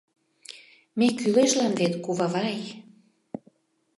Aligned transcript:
—Ме 0.99 1.07
кӱлешлан 1.19 1.73
вет, 1.79 1.93
кувавай! 2.03 2.57